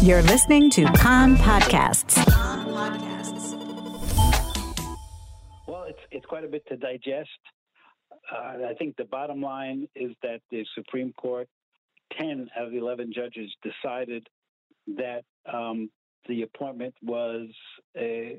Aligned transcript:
You're 0.00 0.22
listening 0.22 0.70
to 0.70 0.84
Kan 0.92 1.36
Podcasts. 1.36 2.24
Well, 5.66 5.86
it's 5.88 5.98
it's 6.12 6.24
quite 6.24 6.44
a 6.44 6.46
bit 6.46 6.64
to 6.68 6.76
digest. 6.76 7.28
Uh, 8.32 8.68
I 8.68 8.74
think 8.78 8.96
the 8.96 9.06
bottom 9.06 9.42
line 9.42 9.88
is 9.96 10.12
that 10.22 10.40
the 10.52 10.64
Supreme 10.76 11.12
Court, 11.14 11.48
ten 12.16 12.48
out 12.56 12.66
of 12.66 12.70
the 12.70 12.78
eleven 12.78 13.12
judges, 13.12 13.52
decided 13.64 14.24
that 14.96 15.22
um, 15.52 15.90
the 16.28 16.42
appointment 16.42 16.94
was 17.02 17.48
a 17.96 18.38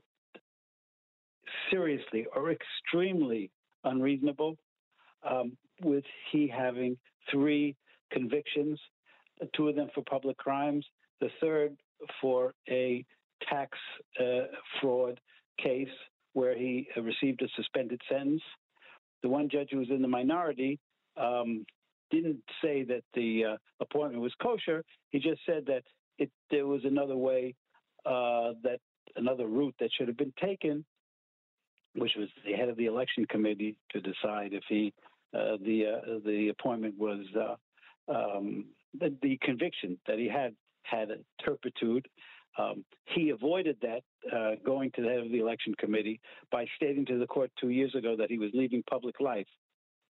seriously 1.70 2.26
or 2.34 2.52
extremely 2.52 3.52
unreasonable, 3.84 4.56
um, 5.30 5.58
with 5.82 6.06
he 6.32 6.48
having 6.48 6.98
three 7.30 7.76
convictions, 8.14 8.80
two 9.58 9.68
of 9.68 9.76
them 9.76 9.90
for 9.94 10.04
public 10.10 10.38
crimes, 10.38 10.86
the 11.22 11.30
third 11.42 11.76
for 12.22 12.54
a 12.70 13.06
tax 13.50 13.78
uh, 14.20 14.46
fraud 14.80 15.20
case 15.62 15.88
where 16.34 16.58
he 16.58 16.88
received 16.98 17.42
a 17.42 17.48
suspended 17.56 18.02
sentence. 18.10 18.42
The 19.24 19.30
one 19.30 19.50
judge 19.50 19.70
who 19.72 19.80
was 19.80 19.90
in 19.90 20.02
the 20.02 20.08
minority 20.08 20.80
um, 21.18 21.66
didn't 22.12 22.42
say 22.64 22.84
that 22.84 23.04
the 23.14 23.44
uh, 23.46 23.58
appointment 23.82 24.22
was 24.22 24.34
kosher. 24.42 24.84
He 25.12 25.20
just 25.20 25.42
said 25.46 25.66
that 25.68 25.84
it, 26.18 26.32
there 26.50 26.68
was 26.68 26.82
another 26.86 27.18
way, 27.18 27.56
uh, 28.06 28.54
that 28.64 28.80
another 29.16 29.48
route 29.48 29.76
that 29.80 29.90
should 29.98 30.08
have 30.08 30.18
been 30.18 30.34
taken, 30.42 30.86
which 31.96 32.12
was 32.18 32.30
the 32.46 32.54
head 32.54 32.70
of 32.70 32.78
the 32.78 32.86
election 32.86 33.26
committee 33.26 33.76
to 33.92 34.02
decide 34.02 34.54
if 34.54 34.64
he 34.70 34.94
uh, 35.34 35.58
the 35.64 35.86
uh, 35.86 36.20
the 36.26 36.50
appointment 36.50 36.98
was 36.98 37.20
uh, 37.38 38.12
um, 38.12 38.66
the, 39.00 39.14
the, 39.22 39.38
conviction 39.44 39.96
that 40.08 40.18
he 40.18 40.28
had 40.28 40.56
had 40.90 41.12
a 41.12 41.18
turpitude. 41.44 42.08
Um, 42.58 42.84
he 43.16 43.30
avoided 43.30 43.78
that 43.82 44.02
uh, 44.36 44.56
going 44.66 44.92
to 44.96 45.02
the 45.02 45.08
head 45.08 45.20
of 45.20 45.32
the 45.32 45.40
election 45.40 45.74
committee 45.78 46.20
by 46.52 46.66
stating 46.76 47.06
to 47.06 47.20
the 47.20 47.28
court 47.28 47.52
two 47.60 47.70
years 47.70 47.94
ago 47.96 48.16
that 48.18 48.30
he 48.30 48.38
was 48.38 48.52
leaving 48.54 48.84
public 48.90 49.20
life. 49.20 49.48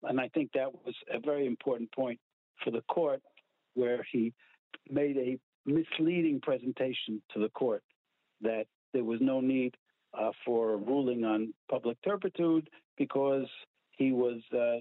And 0.02 0.20
I 0.20 0.28
think 0.28 0.50
that 0.54 0.72
was 0.72 0.94
a 1.12 1.18
very 1.18 1.46
important 1.46 1.90
point 1.92 2.20
for 2.62 2.70
the 2.70 2.82
court 2.82 3.20
where 3.74 4.06
he 4.12 4.32
made 4.90 5.16
a 5.16 5.38
misleading 5.64 6.40
presentation 6.40 7.20
to 7.32 7.40
the 7.40 7.48
court 7.50 7.82
that 8.40 8.66
there 8.92 9.04
was 9.04 9.18
no 9.20 9.40
need 9.40 9.74
uh, 10.18 10.30
for 10.44 10.74
a 10.74 10.76
ruling 10.76 11.24
on 11.24 11.52
public 11.70 11.98
turpitude 12.04 12.68
because 12.96 13.46
he 13.90 14.12
was 14.12 14.40
uh, 14.56 14.76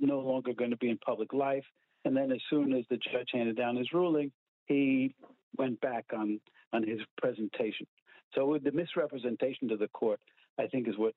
no 0.00 0.18
longer 0.20 0.52
going 0.54 0.70
to 0.70 0.76
be 0.76 0.90
in 0.90 0.98
public 0.98 1.32
life. 1.32 1.64
And 2.04 2.16
then, 2.16 2.32
as 2.32 2.40
soon 2.50 2.72
as 2.72 2.84
the 2.90 2.96
judge 2.96 3.28
handed 3.32 3.56
down 3.56 3.76
his 3.76 3.92
ruling, 3.92 4.32
he 4.66 5.14
went 5.56 5.80
back 5.80 6.06
on 6.16 6.40
on 6.72 6.86
his 6.86 7.00
presentation. 7.18 7.86
So 8.34 8.58
the 8.62 8.72
misrepresentation 8.72 9.68
to 9.68 9.76
the 9.76 9.88
court, 9.88 10.20
I 10.58 10.66
think, 10.66 10.88
is 10.88 10.96
what 10.96 11.14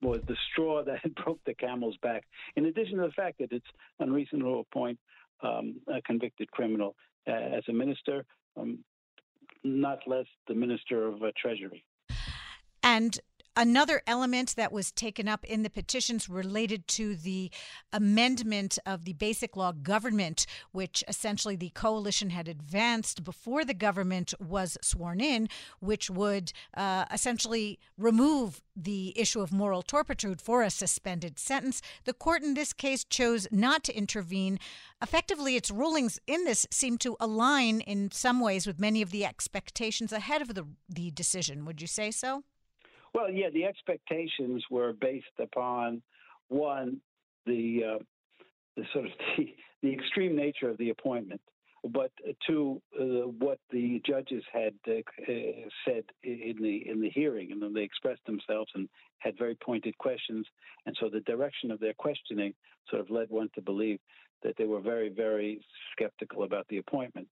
was 0.00 0.20
the 0.28 0.36
straw 0.52 0.84
that 0.84 1.02
broke 1.24 1.40
the 1.44 1.54
camel's 1.54 1.96
back. 2.02 2.24
In 2.56 2.66
addition 2.66 2.98
to 2.98 3.06
the 3.06 3.12
fact 3.12 3.38
that 3.38 3.52
it's 3.52 3.66
unreasonable 3.98 4.52
to 4.52 4.58
appoint 4.60 4.98
um, 5.42 5.76
a 5.88 6.00
convicted 6.02 6.50
criminal 6.50 6.94
uh, 7.26 7.32
as 7.32 7.64
a 7.68 7.72
minister, 7.72 8.24
um, 8.56 8.78
not 9.64 10.00
less 10.06 10.26
the 10.46 10.54
minister 10.54 11.06
of 11.06 11.22
uh, 11.22 11.32
Treasury. 11.36 11.84
And 12.82 13.18
Another 13.56 14.02
element 14.08 14.56
that 14.56 14.72
was 14.72 14.90
taken 14.90 15.28
up 15.28 15.44
in 15.44 15.62
the 15.62 15.70
petitions 15.70 16.28
related 16.28 16.88
to 16.88 17.14
the 17.14 17.52
amendment 17.92 18.80
of 18.84 19.04
the 19.04 19.12
Basic 19.12 19.56
Law 19.56 19.70
Government, 19.70 20.44
which 20.72 21.04
essentially 21.06 21.54
the 21.54 21.70
coalition 21.70 22.30
had 22.30 22.48
advanced 22.48 23.22
before 23.22 23.64
the 23.64 23.72
government 23.72 24.34
was 24.40 24.76
sworn 24.82 25.20
in, 25.20 25.48
which 25.78 26.10
would 26.10 26.52
uh, 26.76 27.04
essentially 27.12 27.78
remove 27.96 28.60
the 28.74 29.16
issue 29.16 29.40
of 29.40 29.52
moral 29.52 29.82
turpitude 29.82 30.40
for 30.40 30.64
a 30.64 30.70
suspended 30.70 31.38
sentence. 31.38 31.80
The 32.06 32.12
court 32.12 32.42
in 32.42 32.54
this 32.54 32.72
case 32.72 33.04
chose 33.04 33.46
not 33.52 33.84
to 33.84 33.96
intervene. 33.96 34.58
Effectively, 35.00 35.54
its 35.54 35.70
rulings 35.70 36.18
in 36.26 36.44
this 36.44 36.66
seem 36.72 36.98
to 36.98 37.16
align 37.20 37.82
in 37.82 38.10
some 38.10 38.40
ways 38.40 38.66
with 38.66 38.80
many 38.80 39.00
of 39.00 39.12
the 39.12 39.24
expectations 39.24 40.12
ahead 40.12 40.42
of 40.42 40.54
the, 40.54 40.66
the 40.88 41.12
decision. 41.12 41.64
Would 41.66 41.80
you 41.80 41.86
say 41.86 42.10
so? 42.10 42.42
Well, 43.14 43.30
yeah, 43.30 43.48
the 43.50 43.64
expectations 43.64 44.64
were 44.70 44.92
based 44.92 45.26
upon 45.38 46.02
one 46.48 47.00
the 47.46 47.82
uh, 47.94 48.02
the 48.76 48.84
sort 48.92 49.06
of 49.06 49.12
the, 49.36 49.54
the 49.82 49.92
extreme 49.92 50.36
nature 50.36 50.68
of 50.68 50.76
the 50.78 50.90
appointment, 50.90 51.40
but 51.92 52.10
two 52.46 52.82
uh, 53.00 53.28
what 53.38 53.58
the 53.70 54.02
judges 54.04 54.42
had 54.52 54.74
uh, 54.88 55.00
said 55.86 56.04
in 56.24 56.56
the 56.60 56.88
in 56.88 57.00
the 57.00 57.10
hearing, 57.10 57.52
and 57.52 57.62
then 57.62 57.72
they 57.72 57.82
expressed 57.82 58.24
themselves 58.26 58.70
and 58.74 58.88
had 59.18 59.38
very 59.38 59.54
pointed 59.54 59.96
questions, 59.98 60.44
and 60.86 60.96
so 60.98 61.08
the 61.08 61.20
direction 61.20 61.70
of 61.70 61.78
their 61.78 61.94
questioning 61.94 62.52
sort 62.90 63.00
of 63.00 63.10
led 63.10 63.30
one 63.30 63.48
to 63.54 63.62
believe 63.62 64.00
that 64.42 64.56
they 64.58 64.66
were 64.66 64.80
very 64.80 65.08
very 65.08 65.60
skeptical 65.92 66.42
about 66.42 66.66
the 66.68 66.78
appointment. 66.78 67.28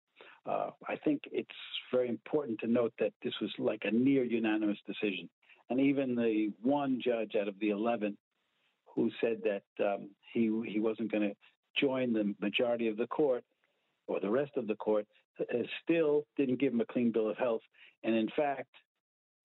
Uh, 0.45 0.71
I 0.87 0.95
think 0.97 1.21
it's 1.31 1.49
very 1.91 2.09
important 2.09 2.59
to 2.59 2.67
note 2.67 2.93
that 2.99 3.13
this 3.23 3.33
was 3.41 3.51
like 3.59 3.83
a 3.85 3.91
near 3.91 4.23
unanimous 4.23 4.77
decision 4.85 5.29
and 5.69 5.79
even 5.79 6.15
the 6.15 6.51
one 6.61 7.01
judge 7.03 7.35
out 7.39 7.47
of 7.47 7.59
the 7.59 7.69
11 7.69 8.17
who 8.95 9.09
said 9.21 9.37
that 9.43 9.85
um, 9.85 10.09
he 10.33 10.51
he 10.67 10.79
wasn't 10.79 11.11
going 11.11 11.29
to 11.29 11.35
join 11.79 12.13
the 12.13 12.33
majority 12.41 12.87
of 12.87 12.97
the 12.97 13.07
court 13.07 13.43
or 14.07 14.19
the 14.19 14.29
rest 14.29 14.51
of 14.57 14.67
the 14.67 14.75
court 14.75 15.05
uh, 15.39 15.43
still 15.83 16.23
didn't 16.35 16.59
give 16.59 16.73
him 16.73 16.81
a 16.81 16.85
clean 16.85 17.11
bill 17.11 17.29
of 17.29 17.37
health. 17.37 17.61
And 18.03 18.15
in 18.15 18.29
fact, 18.35 18.69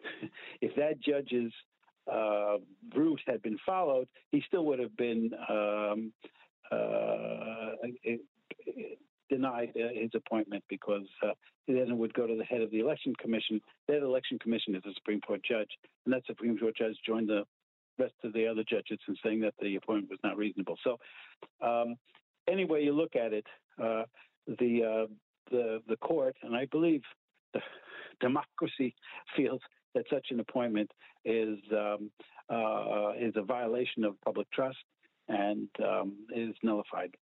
if 0.61 0.75
that 0.77 1.01
judge's 1.01 1.53
uh, 2.11 2.56
route 2.95 3.21
had 3.27 3.43
been 3.43 3.59
followed, 3.65 4.09
he 4.31 4.43
still 4.47 4.65
would 4.67 4.79
have 4.79 4.97
been 4.97 5.31
um, 5.49 6.12
uh, 6.73 7.73
denied 9.31 9.73
uh, 9.77 9.89
his 9.93 10.11
appointment 10.15 10.65
because 10.69 11.07
uh, 11.23 11.33
then 11.67 11.91
it 11.91 11.97
would 11.97 12.15
go 12.15 12.27
to 12.27 12.37
the 12.37 12.45
head 12.45 12.61
of 12.61 12.71
the 12.71 12.81
election 12.81 13.15
commission. 13.21 13.61
That 13.89 14.03
election 14.03 14.39
commission 14.39 14.75
is 14.75 14.83
a 14.87 14.95
Supreme 14.95 15.21
Court 15.21 15.41
judge, 15.49 15.71
and 16.05 16.15
that 16.15 16.23
Supreme 16.27 16.59
Court 16.59 16.77
judge 16.77 16.97
joined 17.07 17.29
the 17.29 17.45
rest 17.99 18.15
of 18.25 18.33
the 18.33 18.47
other 18.47 18.65
judges 18.69 18.99
in 19.09 19.17
saying 19.25 19.41
that 19.41 19.55
the 19.61 19.77
appointment 19.77 20.11
was 20.11 20.19
not 20.25 20.37
reasonable. 20.37 20.77
So, 20.85 20.99
um, 21.65 21.97
any 22.49 22.65
way 22.65 22.83
you 22.83 22.93
look 22.93 23.17
at 23.17 23.33
it, 23.33 23.47
uh, 23.83 24.03
the 24.47 25.07
uh, 25.09 25.12
the 25.51 25.81
the 25.89 25.97
court, 25.97 26.37
and 26.43 26.55
I 26.55 26.67
believe 26.67 27.03
the 27.53 27.61
democracy 28.21 28.95
feels 29.37 29.61
that 29.95 30.05
such 30.11 30.27
an 30.31 30.41
appointment 30.41 30.91
is 31.25 31.59
um, 31.73 32.11
uh, 32.51 33.12
is 33.19 33.35
a 33.37 33.43
violation 33.43 34.05
of 34.05 34.21
public 34.23 34.51
trust 34.51 34.77
and 35.29 35.69
um, 35.83 36.15
is 36.35 36.55
nullified. 36.62 37.15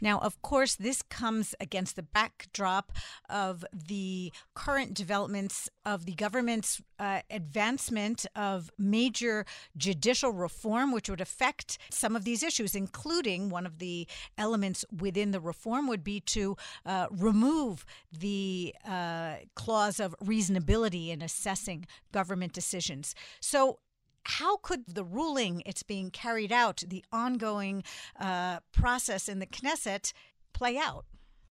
Now, 0.00 0.18
of 0.18 0.40
course, 0.42 0.74
this 0.74 1.02
comes 1.02 1.54
against 1.60 1.96
the 1.96 2.02
backdrop 2.02 2.92
of 3.28 3.64
the 3.72 4.32
current 4.54 4.94
developments 4.94 5.68
of 5.84 6.06
the 6.06 6.14
government's 6.14 6.80
uh, 6.98 7.20
advancement 7.30 8.26
of 8.36 8.70
major 8.78 9.44
judicial 9.76 10.32
reform, 10.32 10.92
which 10.92 11.08
would 11.10 11.20
affect 11.20 11.78
some 11.90 12.16
of 12.16 12.24
these 12.24 12.42
issues, 12.42 12.74
including 12.74 13.48
one 13.48 13.66
of 13.66 13.78
the 13.78 14.06
elements 14.38 14.84
within 14.96 15.30
the 15.30 15.40
reform 15.40 15.88
would 15.88 16.04
be 16.04 16.20
to 16.20 16.56
uh, 16.86 17.06
remove 17.10 17.84
the 18.12 18.74
uh, 18.86 19.36
clause 19.54 20.00
of 20.00 20.14
reasonability 20.22 21.08
in 21.08 21.22
assessing 21.22 21.86
government 22.12 22.52
decisions. 22.52 23.14
So, 23.40 23.78
how 24.24 24.56
could 24.58 24.84
the 24.86 25.04
ruling 25.04 25.62
it's 25.66 25.82
being 25.82 26.10
carried 26.10 26.52
out, 26.52 26.82
the 26.86 27.04
ongoing 27.12 27.84
uh, 28.18 28.60
process 28.72 29.28
in 29.28 29.38
the 29.38 29.46
Knesset, 29.46 30.12
play 30.52 30.76
out? 30.76 31.04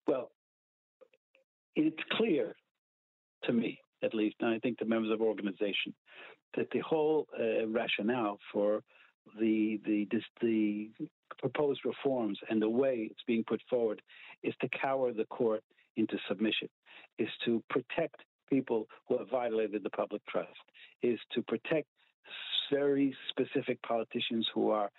Well, 0.08 0.32
it's 1.76 2.02
clear 2.12 2.56
to 3.44 3.54
me, 3.54 3.80
at 4.04 4.14
least, 4.14 4.36
and 4.40 4.50
I 4.50 4.60
think 4.60 4.80
the 4.80 4.86
members 4.86 5.12
of 5.12 5.20
the 5.20 5.26
organization, 5.26 5.94
that 6.56 6.68
the 6.72 6.80
whole 6.80 7.28
uh, 7.38 7.68
rationale 7.68 8.40
for 8.52 8.82
the 9.40 9.80
the 9.86 10.08
this, 10.12 10.24
the 10.42 10.90
proposed 11.40 11.82
reforms 11.84 12.40
and 12.50 12.62
the 12.62 12.70
way 12.70 13.08
it's 13.10 13.24
being 13.28 13.44
put 13.48 13.62
forward 13.70 14.02
is 14.44 14.54
to 14.62 14.70
cower 14.70 15.12
the 15.12 15.26
court 15.26 15.64
into 15.98 16.18
submission, 16.28 16.70
is 17.20 17.30
to 17.46 17.64
protect 17.70 18.22
people 18.50 18.88
who 19.08 19.18
have 19.18 19.30
violated 19.30 19.84
the 19.84 19.90
public 19.90 20.22
trust, 20.28 20.50
is 21.02 21.20
to 21.34 21.42
protect 21.44 21.88
very 22.72 23.16
specific 23.30 23.82
politicians 23.82 24.48
who 24.54 24.70
are 24.72 24.90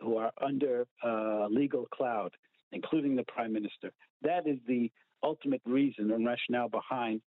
who 0.00 0.18
are 0.18 0.30
under 0.42 0.86
uh, 1.02 1.46
legal 1.48 1.86
cloud, 1.86 2.30
including 2.72 3.16
the 3.16 3.24
prime 3.24 3.52
minister. 3.52 3.90
That 4.22 4.46
is 4.46 4.58
the 4.68 4.90
ultimate 5.22 5.62
reason 5.64 6.10
and 6.10 6.26
rationale 6.26 6.68
behind 6.68 7.20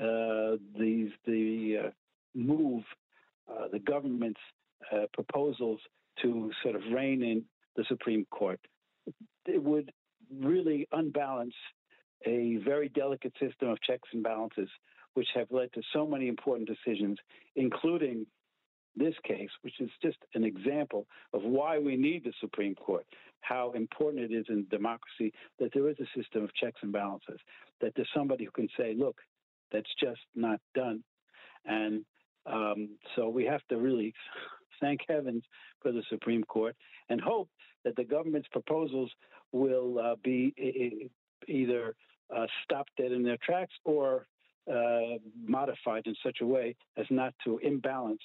uh, 0.00 0.56
these 0.78 1.10
the 1.26 1.86
uh, 1.86 1.90
move, 2.34 2.82
uh, 3.50 3.68
the 3.72 3.78
government's 3.78 4.40
uh, 4.92 5.04
proposals 5.12 5.80
to 6.22 6.50
sort 6.62 6.74
of 6.74 6.82
rein 6.92 7.22
in 7.22 7.44
the 7.76 7.84
Supreme 7.88 8.26
Court. 8.30 8.60
It 9.46 9.62
would 9.62 9.92
really 10.40 10.88
unbalance 10.92 11.54
a 12.26 12.56
very 12.64 12.88
delicate 12.88 13.34
system 13.40 13.68
of 13.68 13.80
checks 13.82 14.08
and 14.12 14.22
balances, 14.22 14.68
which 15.14 15.28
have 15.34 15.48
led 15.50 15.72
to 15.74 15.82
so 15.92 16.06
many 16.06 16.28
important 16.28 16.68
decisions, 16.68 17.18
including 17.54 18.26
this 18.96 19.14
case, 19.24 19.50
which 19.62 19.80
is 19.80 19.90
just 20.02 20.18
an 20.34 20.44
example 20.44 21.06
of 21.32 21.42
why 21.42 21.78
we 21.78 21.96
need 21.96 22.24
the 22.24 22.32
Supreme 22.40 22.74
Court, 22.74 23.04
how 23.40 23.72
important 23.72 24.30
it 24.30 24.34
is 24.34 24.46
in 24.48 24.66
democracy 24.70 25.32
that 25.58 25.70
there 25.74 25.88
is 25.88 25.96
a 26.00 26.18
system 26.18 26.44
of 26.44 26.54
checks 26.54 26.80
and 26.82 26.92
balances, 26.92 27.40
that 27.80 27.92
there's 27.96 28.08
somebody 28.14 28.44
who 28.44 28.50
can 28.50 28.68
say, 28.78 28.94
look, 28.96 29.16
that's 29.72 29.90
just 30.00 30.20
not 30.34 30.60
done. 30.74 31.02
And 31.64 32.04
um, 32.46 32.90
so 33.16 33.28
we 33.28 33.44
have 33.44 33.62
to 33.70 33.76
really 33.76 34.14
thank 34.80 35.00
heavens 35.08 35.42
for 35.82 35.92
the 35.92 36.02
Supreme 36.08 36.44
Court 36.44 36.76
and 37.08 37.20
hope 37.20 37.48
that 37.84 37.96
the 37.96 38.04
government's 38.04 38.48
proposals 38.48 39.10
will 39.52 39.98
uh, 39.98 40.14
be 40.22 41.10
either 41.48 41.94
uh, 42.34 42.46
stopped 42.64 42.90
dead 42.96 43.12
in 43.12 43.22
their 43.22 43.38
tracks 43.44 43.74
or 43.84 44.26
uh, 44.72 45.18
modified 45.46 46.06
in 46.06 46.14
such 46.24 46.38
a 46.40 46.46
way 46.46 46.74
as 46.96 47.06
not 47.10 47.34
to 47.44 47.58
imbalance 47.58 48.22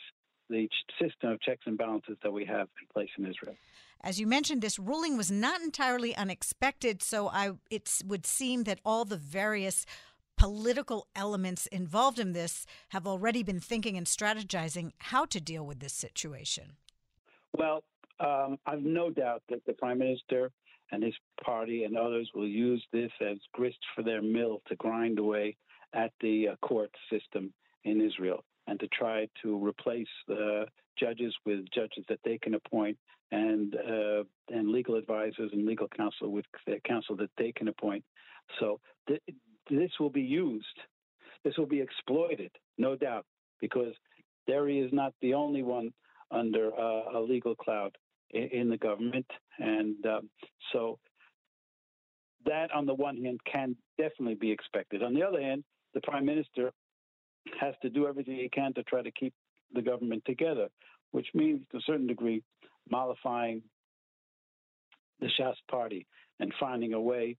the 0.49 0.67
system 1.01 1.31
of 1.31 1.41
checks 1.41 1.63
and 1.65 1.77
balances 1.77 2.17
that 2.23 2.31
we 2.31 2.45
have 2.45 2.67
in 2.81 2.87
place 2.91 3.09
in 3.17 3.25
Israel. 3.25 3.55
As 4.01 4.19
you 4.19 4.27
mentioned, 4.27 4.61
this 4.61 4.79
ruling 4.79 5.17
was 5.17 5.29
not 5.29 5.61
entirely 5.61 6.15
unexpected, 6.15 7.03
so 7.03 7.27
I, 7.27 7.51
it 7.69 8.01
would 8.05 8.25
seem 8.25 8.63
that 8.63 8.79
all 8.85 9.03
the 9.03 9.17
various 9.17 9.85
political 10.37 11.07
elements 11.15 11.65
involved 11.65 12.17
in 12.17 12.31
this 12.31 12.65
have 12.89 13.05
already 13.05 13.43
been 13.43 13.59
thinking 13.59 13.97
and 13.97 14.07
strategizing 14.07 14.91
how 14.99 15.25
to 15.25 15.41
deal 15.41 15.65
with 15.65 15.81
this 15.81 15.93
situation. 15.93 16.77
Well, 17.57 17.83
um, 18.21 18.57
I've 18.65 18.83
no 18.83 19.09
doubt 19.09 19.43
that 19.49 19.65
the 19.65 19.73
prime 19.73 19.99
minister 19.99 20.51
and 20.91 21.03
his 21.03 21.13
party 21.43 21.83
and 21.83 21.97
others 21.97 22.29
will 22.33 22.47
use 22.47 22.83
this 22.93 23.11
as 23.21 23.37
grist 23.53 23.79
for 23.93 24.01
their 24.01 24.21
mill 24.21 24.61
to 24.67 24.75
grind 24.77 25.19
away 25.19 25.57
at 25.93 26.11
the 26.21 26.49
uh, 26.49 26.55
court 26.65 26.91
system 27.11 27.53
in 27.83 28.01
Israel 28.01 28.43
and 28.69 28.79
to 28.79 28.87
try 28.89 29.27
to 29.41 29.57
replace 29.65 30.07
the 30.27 30.65
judges 30.97 31.35
with 31.45 31.59
judges 31.73 32.05
that 32.07 32.19
they 32.23 32.37
can 32.37 32.53
appoint 32.53 32.97
and 33.31 33.75
uh, 33.75 34.23
and 34.49 34.69
legal 34.69 34.95
advisors 34.95 35.51
and 35.53 35.65
legal 35.65 35.87
counsel 35.95 36.31
with 36.31 36.45
counsel 36.85 37.15
that 37.15 37.29
they 37.37 37.51
can 37.51 37.67
appoint. 37.67 38.03
So 38.59 38.79
th- 39.07 39.21
this 39.69 39.91
will 39.99 40.09
be 40.09 40.21
used. 40.21 40.65
This 41.43 41.55
will 41.57 41.67
be 41.67 41.81
exploited, 41.81 42.51
no 42.77 42.95
doubt, 42.95 43.25
because 43.61 43.93
Deri 44.47 44.79
is 44.79 44.91
not 44.91 45.13
the 45.21 45.33
only 45.33 45.63
one 45.63 45.91
under 46.31 46.71
uh, 46.73 47.17
a 47.17 47.19
legal 47.19 47.55
cloud 47.55 47.95
in, 48.31 48.43
in 48.43 48.69
the 48.69 48.77
government, 48.77 49.27
and 49.57 49.95
um, 50.05 50.29
so 50.73 50.99
that, 52.45 52.71
on 52.71 52.85
the 52.85 52.93
one 52.93 53.17
hand, 53.17 53.39
can 53.51 53.75
definitely 53.97 54.35
be 54.35 54.51
expected. 54.51 55.03
On 55.03 55.13
the 55.13 55.23
other 55.23 55.41
hand, 55.41 55.63
the 55.93 56.01
prime 56.01 56.25
minister 56.25 56.71
has 57.59 57.75
to 57.81 57.89
do 57.89 58.07
everything 58.07 58.35
he 58.35 58.49
can 58.49 58.73
to 58.73 58.83
try 58.83 59.01
to 59.01 59.11
keep 59.11 59.33
the 59.73 59.81
government 59.81 60.23
together, 60.25 60.67
which 61.11 61.27
means, 61.33 61.61
to 61.71 61.77
a 61.77 61.81
certain 61.81 62.07
degree, 62.07 62.43
mollifying 62.89 63.61
the 65.19 65.29
Shas 65.39 65.55
party 65.69 66.05
and 66.39 66.53
finding 66.59 66.93
a 66.93 67.01
way 67.01 67.35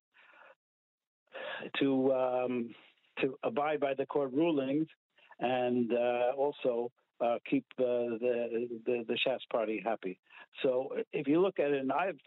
to 1.79 2.13
um, 2.13 2.71
to 3.21 3.37
abide 3.43 3.81
by 3.81 3.95
the 3.95 4.07
court 4.07 4.33
rulings 4.33 4.87
and 5.41 5.93
uh, 5.93 6.33
also 6.37 6.91
uh, 7.21 7.39
keep 7.49 7.65
uh, 7.79 7.83
the, 8.21 8.69
the 8.87 9.05
the 9.09 9.19
Shas 9.27 9.41
party 9.51 9.83
happy. 9.85 10.19
So 10.63 10.95
if 11.13 11.27
you 11.29 11.41
look 11.41 11.59
at 11.59 11.71
it 11.71 11.83
in 11.83 11.91
either, 11.91 12.19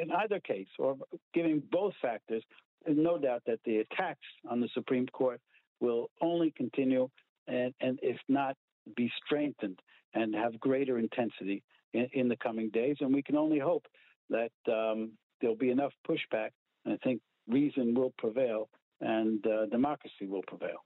in 0.00 0.10
either 0.12 0.40
case, 0.40 0.68
or 0.78 0.96
giving 1.34 1.62
both 1.70 1.94
factors, 2.00 2.42
there's 2.84 2.98
no 2.98 3.18
doubt 3.18 3.42
that 3.46 3.60
the 3.64 3.78
attacks 3.78 4.26
on 4.48 4.60
the 4.60 4.68
Supreme 4.74 5.06
Court 5.08 5.40
will 5.80 6.10
only 6.20 6.52
continue, 6.56 7.08
and, 7.46 7.74
and 7.80 7.98
if 8.02 8.18
not, 8.28 8.56
be 8.96 9.10
strengthened 9.24 9.78
and 10.14 10.34
have 10.34 10.58
greater 10.60 10.98
intensity 10.98 11.62
in, 11.92 12.08
in 12.12 12.28
the 12.28 12.36
coming 12.36 12.70
days. 12.70 12.96
And 13.00 13.14
we 13.14 13.22
can 13.22 13.36
only 13.36 13.58
hope 13.58 13.86
that 14.30 14.52
um, 14.68 15.12
there'll 15.40 15.56
be 15.56 15.70
enough 15.70 15.92
pushback. 16.08 16.50
And 16.84 16.94
I 16.94 16.96
think 17.04 17.20
reason 17.48 17.94
will 17.94 18.12
prevail 18.18 18.68
and 19.00 19.46
uh, 19.46 19.66
democracy 19.66 20.26
will 20.26 20.42
prevail. 20.46 20.84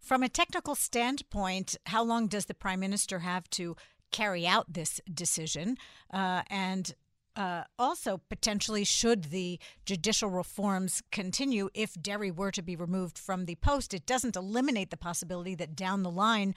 From 0.00 0.22
a 0.22 0.28
technical 0.28 0.74
standpoint, 0.74 1.76
how 1.86 2.02
long 2.02 2.28
does 2.28 2.46
the 2.46 2.54
prime 2.54 2.80
minister 2.80 3.20
have 3.20 3.48
to 3.50 3.76
carry 4.10 4.46
out 4.46 4.72
this 4.72 5.00
decision? 5.12 5.76
Uh, 6.12 6.42
and 6.50 6.94
uh, 7.38 7.62
also, 7.78 8.20
potentially, 8.28 8.82
should 8.82 9.26
the 9.26 9.60
judicial 9.86 10.28
reforms 10.28 11.02
continue 11.12 11.70
if 11.72 11.94
Deri 11.94 12.32
were 12.32 12.50
to 12.50 12.62
be 12.62 12.74
removed 12.74 13.16
from 13.16 13.44
the 13.44 13.54
post, 13.54 13.94
it 13.94 14.06
doesn't 14.06 14.34
eliminate 14.34 14.90
the 14.90 14.96
possibility 14.96 15.54
that 15.54 15.76
down 15.76 16.02
the 16.02 16.10
line 16.10 16.56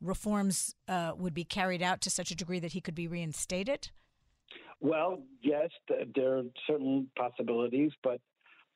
reforms 0.00 0.76
uh, 0.86 1.12
would 1.16 1.34
be 1.34 1.42
carried 1.42 1.82
out 1.82 2.00
to 2.02 2.10
such 2.10 2.30
a 2.30 2.36
degree 2.36 2.60
that 2.60 2.72
he 2.72 2.80
could 2.80 2.94
be 2.94 3.08
reinstated? 3.08 3.90
Well, 4.80 5.20
yes, 5.42 5.70
there 6.14 6.38
are 6.38 6.42
certain 6.64 7.10
possibilities, 7.18 7.90
but 8.04 8.20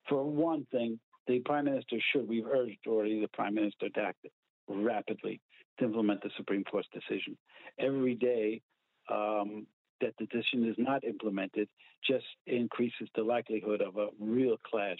for 0.09 0.25
one 0.25 0.67
thing, 0.73 0.99
the 1.25 1.39
prime 1.39 1.65
minister 1.65 1.95
should, 2.11 2.27
we've 2.27 2.45
urged 2.45 2.79
already 2.85 3.21
the 3.21 3.29
prime 3.29 3.55
minister 3.55 3.87
to 3.87 4.01
act 4.01 4.25
rapidly 4.67 5.39
to 5.79 5.85
implement 5.85 6.21
the 6.21 6.29
Supreme 6.35 6.65
Court's 6.65 6.89
decision. 6.93 7.37
Every 7.79 8.15
day 8.15 8.61
um, 9.09 9.65
that 10.01 10.13
the 10.19 10.25
decision 10.25 10.67
is 10.67 10.75
not 10.77 11.03
implemented 11.03 11.67
just 12.07 12.25
increases 12.47 13.07
the 13.15 13.23
likelihood 13.23 13.81
of 13.81 13.97
a 13.97 14.07
real 14.19 14.57
clash 14.69 14.99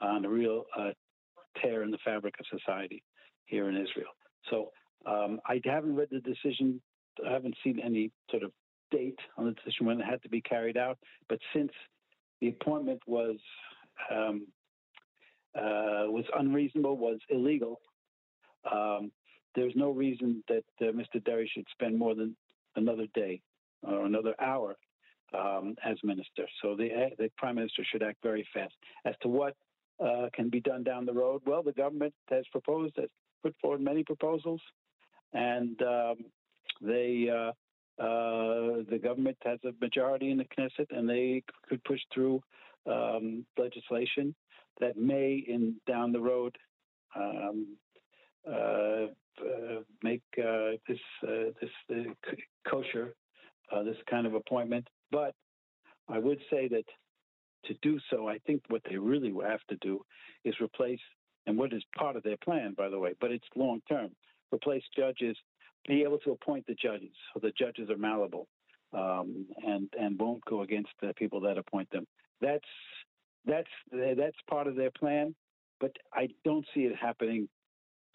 on 0.00 0.24
a 0.24 0.28
real 0.28 0.64
uh, 0.78 0.90
tear 1.60 1.82
in 1.82 1.90
the 1.90 1.98
fabric 2.04 2.34
of 2.38 2.58
society 2.58 3.02
here 3.46 3.68
in 3.68 3.76
Israel. 3.76 4.10
So 4.50 4.70
um, 5.06 5.40
I 5.46 5.60
haven't 5.64 5.96
read 5.96 6.08
the 6.10 6.20
decision. 6.20 6.80
I 7.26 7.32
haven't 7.32 7.56
seen 7.62 7.80
any 7.80 8.10
sort 8.30 8.42
of 8.42 8.52
date 8.90 9.18
on 9.36 9.46
the 9.46 9.52
decision 9.52 9.86
when 9.86 10.00
it 10.00 10.04
had 10.04 10.22
to 10.22 10.28
be 10.28 10.40
carried 10.40 10.76
out. 10.76 10.98
But 11.28 11.38
since 11.54 11.70
the 12.40 12.48
appointment 12.48 13.00
was 13.06 13.36
um, 14.10 14.46
uh, 15.56 16.08
was 16.08 16.24
unreasonable, 16.38 16.96
was 16.96 17.18
illegal. 17.28 17.80
Um, 18.70 19.12
there's 19.54 19.74
no 19.76 19.90
reason 19.90 20.42
that 20.48 20.64
uh, 20.80 20.92
Mr. 20.92 21.22
Deri 21.22 21.50
should 21.52 21.66
spend 21.72 21.98
more 21.98 22.14
than 22.14 22.34
another 22.76 23.06
day 23.14 23.42
or 23.82 24.06
another 24.06 24.34
hour 24.40 24.76
um, 25.34 25.74
as 25.84 25.96
minister. 26.02 26.46
So 26.60 26.76
the, 26.76 27.10
the 27.18 27.30
prime 27.36 27.56
minister 27.56 27.84
should 27.90 28.02
act 28.02 28.18
very 28.22 28.46
fast. 28.52 28.74
As 29.04 29.14
to 29.22 29.28
what 29.28 29.56
uh, 30.02 30.28
can 30.34 30.48
be 30.48 30.60
done 30.60 30.82
down 30.82 31.06
the 31.06 31.12
road, 31.12 31.42
well, 31.46 31.62
the 31.62 31.72
government 31.72 32.14
has 32.30 32.44
proposed, 32.52 32.94
has 32.96 33.08
put 33.42 33.54
forward 33.60 33.80
many 33.80 34.04
proposals, 34.04 34.60
and 35.32 35.80
um, 35.82 36.16
they. 36.80 37.28
Uh, 37.28 37.52
uh, 37.98 38.82
the 38.90 38.98
government 39.00 39.36
has 39.44 39.58
a 39.64 39.72
majority 39.80 40.30
in 40.30 40.38
the 40.38 40.44
Knesset, 40.44 40.86
and 40.90 41.08
they 41.08 41.44
could 41.68 41.84
push 41.84 42.00
through 42.12 42.42
um, 42.90 43.44
legislation 43.58 44.34
that 44.80 44.96
may, 44.96 45.44
in 45.46 45.76
down 45.86 46.10
the 46.10 46.20
road, 46.20 46.56
um, 47.14 47.76
uh, 48.48 49.06
uh, 49.40 49.82
make 50.02 50.22
uh, 50.38 50.72
this 50.88 50.98
this 51.22 51.70
uh, 53.72 53.82
this 53.82 53.96
kind 54.08 54.26
of 54.26 54.34
appointment. 54.34 54.86
But 55.10 55.34
I 56.08 56.18
would 56.18 56.38
say 56.50 56.68
that 56.68 56.84
to 57.66 57.74
do 57.82 57.98
so, 58.10 58.28
I 58.28 58.38
think 58.46 58.62
what 58.68 58.82
they 58.88 58.96
really 58.96 59.32
have 59.46 59.64
to 59.70 59.76
do 59.76 60.04
is 60.44 60.54
replace, 60.60 61.00
and 61.46 61.56
what 61.56 61.72
is 61.72 61.82
part 61.96 62.16
of 62.16 62.22
their 62.22 62.36
plan, 62.44 62.74
by 62.76 62.88
the 62.88 62.98
way, 62.98 63.14
but 63.20 63.30
it's 63.30 63.46
long 63.56 63.80
term, 63.88 64.10
replace 64.52 64.82
judges, 64.96 65.36
be 65.86 66.02
able 66.02 66.18
to 66.18 66.32
appoint 66.32 66.66
the 66.66 66.74
judges 66.74 67.10
so 67.32 67.40
the 67.40 67.52
judges 67.58 67.90
are 67.90 67.96
malleable 67.96 68.46
um, 68.92 69.46
and 69.66 69.88
and 69.98 70.18
won't 70.18 70.44
go 70.44 70.62
against 70.62 70.90
the 71.00 71.12
people 71.14 71.40
that 71.40 71.58
appoint 71.58 71.90
them. 71.90 72.06
That's 72.40 72.64
that's 73.46 73.68
that's 73.92 74.36
part 74.48 74.66
of 74.66 74.76
their 74.76 74.90
plan, 74.90 75.34
but 75.80 75.92
I 76.12 76.28
don't 76.44 76.66
see 76.74 76.82
it 76.82 76.94
happening 76.96 77.48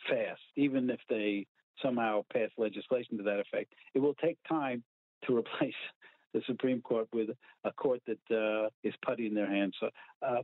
fast. 0.10 0.42
Even 0.56 0.90
if 0.90 1.00
they 1.10 1.46
somehow 1.82 2.24
pass 2.32 2.50
legislation 2.58 3.18
to 3.18 3.24
that 3.24 3.40
effect, 3.40 3.74
it 3.94 4.00
will 4.00 4.16
take 4.16 4.38
time 4.48 4.84
to 5.26 5.38
replace 5.38 5.74
the 6.34 6.42
Supreme 6.46 6.82
Court 6.82 7.08
with 7.14 7.30
a 7.64 7.72
court 7.74 8.02
that 8.08 8.36
uh, 8.36 8.70
is 8.84 8.94
putty 9.06 9.28
in 9.28 9.34
their 9.34 9.50
hands. 9.50 9.74
So 9.80 9.90
uh, 10.26 10.42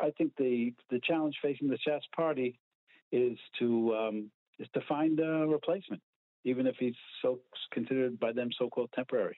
I 0.00 0.10
think 0.16 0.32
the 0.38 0.72
the 0.90 1.00
challenge 1.06 1.36
facing 1.42 1.68
the 1.68 1.78
Shas 1.86 2.00
Party 2.14 2.58
is 3.10 3.38
to 3.58 3.94
um, 3.94 4.30
is 4.58 4.68
to 4.74 4.80
find 4.88 5.18
a 5.20 5.46
replacement, 5.46 6.02
even 6.44 6.66
if 6.66 6.76
he's 6.78 6.94
so 7.20 7.40
considered 7.72 8.18
by 8.18 8.32
them 8.32 8.50
so-called 8.58 8.90
temporary. 8.94 9.36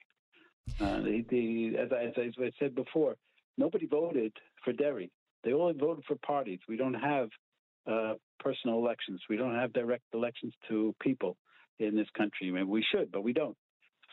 Uh, 0.79 0.99
the, 1.01 1.25
the, 1.29 1.77
as, 1.77 1.89
I, 1.91 2.05
as 2.05 2.33
I 2.39 2.51
said 2.59 2.73
before, 2.73 3.15
nobody 3.57 3.85
voted 3.85 4.33
for 4.63 4.73
Deri. 4.73 5.11
They 5.43 5.53
only 5.53 5.73
voted 5.73 6.03
for 6.07 6.15
parties. 6.25 6.59
We 6.67 6.75
don't 6.75 6.95
have 6.95 7.29
uh, 7.87 8.13
personal 8.39 8.77
elections. 8.77 9.21
We 9.29 9.37
don't 9.37 9.55
have 9.55 9.73
direct 9.73 10.03
elections 10.13 10.53
to 10.69 10.95
people 11.01 11.37
in 11.79 11.95
this 11.95 12.07
country. 12.17 12.49
I 12.49 12.51
mean, 12.51 12.67
we 12.67 12.83
should, 12.91 13.11
but 13.11 13.23
we 13.23 13.31
don't. 13.31 13.55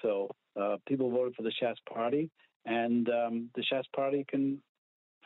So 0.03 0.29
uh, 0.61 0.77
people 0.87 1.11
voted 1.11 1.35
for 1.35 1.43
the 1.43 1.53
Shas 1.63 1.77
Party, 1.93 2.31
and 2.67 3.09
um, 3.09 3.51
the 3.55 3.65
Shas 3.73 3.85
Party 3.95 4.25
can 4.29 4.61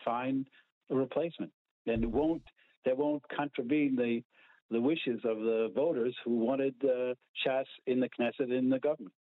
find 0.05 0.47
a 0.91 0.95
replacement. 0.95 1.51
and 1.87 2.05
it 2.05 2.11
won't 2.11 2.43
that 2.85 2.97
won't 2.97 3.23
contravene 3.35 3.97
the 3.97 4.23
the 4.71 4.81
wishes 4.81 5.21
of 5.25 5.39
the 5.39 5.71
voters 5.75 6.15
who 6.25 6.39
wanted 6.39 6.75
uh, 6.85 7.15
Shas 7.45 7.67
in 7.87 8.01
the 8.01 8.09
Knesset 8.09 8.57
in 8.57 8.69
the 8.69 8.79
government. 8.79 9.15